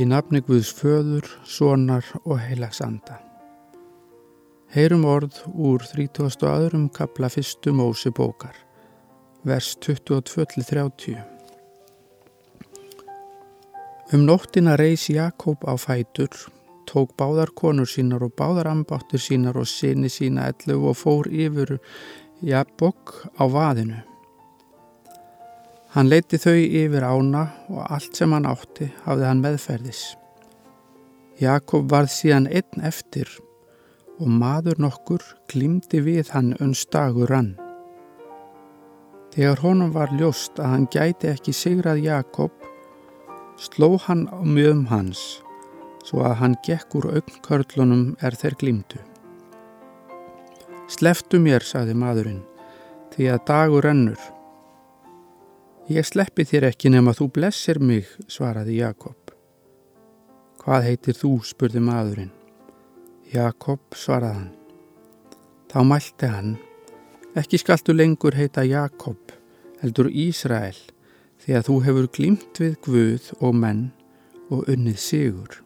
Í 0.00 0.06
nafni 0.08 0.40
Guðs 0.40 0.70
föður, 0.72 1.26
sonar 1.44 2.06
og 2.24 2.38
heilags 2.40 2.78
anda. 2.80 3.18
Heyrum 4.72 5.02
orð 5.04 5.42
úr 5.52 5.82
32. 5.84 6.86
kapla 6.96 7.28
fyrstu 7.28 7.74
Mósi 7.76 8.08
bókar, 8.08 8.56
vers 9.44 9.74
22-30. 9.84 11.18
Um 14.16 14.24
nóttina 14.24 14.78
reys 14.80 15.10
Jakob 15.12 15.60
á 15.68 15.76
fætur, 15.76 16.32
tók 16.88 17.12
báðar 17.20 17.52
konur 17.52 17.88
sínar 17.88 18.24
og 18.24 18.32
báðar 18.32 18.72
ambáttur 18.72 19.20
sínar 19.20 19.60
og 19.60 19.68
sinni 19.68 20.08
sína 20.08 20.48
ellu 20.54 20.86
og 20.88 20.96
fór 21.02 21.28
yfir 21.28 21.76
Jabok 22.40 23.28
á 23.36 23.44
vaðinu. 23.44 24.00
Hann 25.92 26.08
leiti 26.08 26.38
þau 26.40 26.56
yfir 26.56 27.04
ána 27.04 27.42
og 27.68 27.82
allt 27.84 28.16
sem 28.16 28.32
hann 28.32 28.48
átti 28.48 28.86
hafði 29.04 29.26
hann 29.28 29.42
meðferðis. 29.44 30.02
Jakob 31.36 31.90
varð 31.92 32.14
síðan 32.14 32.46
einn 32.48 32.86
eftir 32.88 33.28
og 34.16 34.30
maður 34.40 34.80
nokkur 34.86 35.26
glýmdi 35.52 36.00
við 36.06 36.32
hann 36.32 36.54
unnstagur 36.64 37.28
rann. 37.28 37.52
Þegar 39.36 39.60
honum 39.66 39.92
var 39.92 40.16
ljóst 40.16 40.56
að 40.60 40.72
hann 40.72 40.88
gæti 40.96 41.28
ekki 41.34 41.52
sigrað 41.56 42.04
Jakob, 42.06 42.52
sló 43.60 43.94
hann 44.08 44.26
á 44.32 44.40
mjögum 44.40 44.86
hans, 44.88 45.42
svo 46.08 46.24
að 46.24 46.38
hann 46.40 46.60
gekk 46.64 46.96
úr 47.00 47.12
augnkörlunum 47.18 48.12
er 48.24 48.32
þeir 48.32 48.56
glýmdu. 48.60 49.00
Sleftu 50.88 51.40
mér, 51.40 51.64
saði 51.64 51.96
maðurinn, 51.96 52.44
því 53.12 53.34
að 53.36 53.44
dagur 53.48 53.88
rennur. 53.88 54.31
Ég 55.90 56.06
sleppi 56.06 56.44
þér 56.46 56.68
ekki 56.68 56.92
nema 56.94 57.10
þú 57.10 57.26
blessir 57.34 57.80
mig, 57.82 58.06
svaraði 58.30 58.76
Jakob. 58.78 59.32
Hvað 60.62 60.84
heitir 60.86 61.16
þú, 61.18 61.30
spurði 61.42 61.80
maðurinn. 61.82 62.30
Jakob, 63.32 63.80
svaraði 63.98 64.36
hann. 64.36 64.52
Þá 65.72 65.78
mælti 65.88 66.28
hann, 66.30 66.52
ekki 67.34 67.58
skaltu 67.58 67.96
lengur 67.96 68.36
heita 68.38 68.62
Jakob, 68.62 69.32
heldur 69.80 70.06
Ísrael, 70.06 70.76
því 71.42 71.56
að 71.58 71.66
þú 71.66 71.78
hefur 71.88 72.06
glýmt 72.14 72.60
við 72.62 72.76
Guð 72.86 73.30
og 73.40 73.56
menn 73.58 73.80
og 74.54 74.68
unnið 74.70 75.00
sigur. 75.02 75.56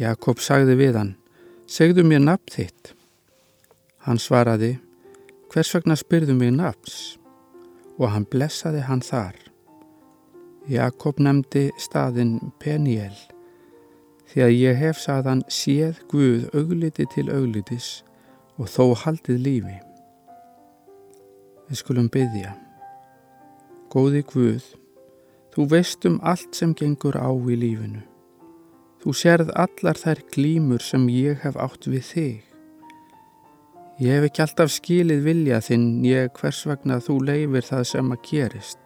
Jakob 0.00 0.40
sagði 0.40 0.78
við 0.78 0.96
hann, 0.96 1.10
segðu 1.68 2.06
mér 2.06 2.24
nafn 2.24 2.54
þitt. 2.54 2.94
Hann 4.08 4.22
svaraði, 4.22 4.78
hvers 5.52 5.74
vegna 5.76 5.98
spyrðu 6.00 6.38
mig 6.38 6.54
nafns? 6.56 7.18
Og 7.98 8.10
hann 8.10 8.26
blessaði 8.30 8.82
hann 8.88 9.02
þar. 9.04 9.36
Jakob 10.70 11.20
nefndi 11.20 11.68
staðin 11.78 12.38
Peniel 12.62 13.14
því 14.30 14.44
að 14.46 14.54
ég 14.56 14.78
hef 14.80 14.98
saðan 14.98 15.42
séð 15.52 16.00
Guð 16.10 16.46
augliti 16.56 17.06
til 17.12 17.28
auglitis 17.30 18.00
og 18.58 18.70
þó 18.72 18.94
haldið 19.04 19.42
lífi. 19.44 19.76
Við 21.68 21.80
skulum 21.80 22.08
byggja. 22.12 22.54
Góði 23.92 24.24
Guð, 24.32 24.64
þú 25.54 25.68
veist 25.70 26.08
um 26.08 26.18
allt 26.26 26.56
sem 26.56 26.74
gengur 26.74 27.14
á 27.14 27.30
í 27.30 27.58
lífinu. 27.60 28.02
Þú 29.04 29.14
sérð 29.20 29.52
allar 29.60 30.00
þær 30.00 30.24
glímur 30.32 30.82
sem 30.82 31.06
ég 31.12 31.44
hef 31.44 31.60
átt 31.60 31.86
við 31.86 32.04
þig. 32.08 32.53
Ég 34.02 34.10
hef 34.10 34.24
ekki 34.26 34.42
alltaf 34.42 34.72
skilið 34.74 35.20
vilja 35.22 35.60
þinn 35.62 36.02
ég 36.02 36.32
hvers 36.34 36.64
vegna 36.66 36.98
þú 36.98 37.18
leifir 37.28 37.66
það 37.68 37.84
sem 37.92 38.08
að 38.10 38.22
gerist. 38.26 38.80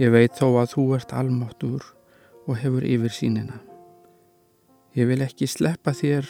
Ég 0.00 0.12
veit 0.12 0.36
þó 0.36 0.58
að 0.60 0.72
þú 0.74 0.84
ert 0.98 1.14
almáttur 1.16 1.86
og 2.44 2.58
hefur 2.60 2.84
yfir 2.84 3.14
sínina. 3.16 3.62
Ég 4.92 5.08
vil 5.08 5.24
ekki 5.24 5.48
sleppa 5.48 5.94
þér 5.96 6.28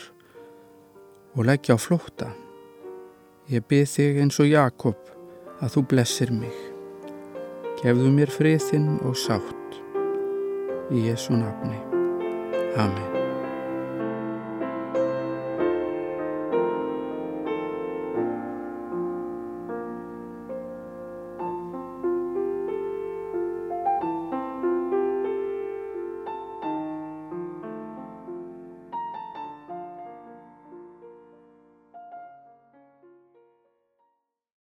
og 1.34 1.49
leggja 1.49 1.75
á 1.75 1.78
flóta. 1.83 2.31
Ég 3.50 3.66
byrð 3.66 3.91
þig 3.97 4.21
eins 4.22 4.39
og 4.39 4.47
Jakob 4.47 5.11
að 5.59 5.75
þú 5.75 5.83
blessir 5.91 6.31
mig. 6.31 6.55
Gefðu 7.83 8.12
mér 8.15 8.31
friðinn 8.31 9.00
og 9.03 9.19
sátt. 9.19 9.81
Í 10.95 11.09
Jésu 11.09 11.34
nafni. 11.34 11.81
Amen. 12.78 13.22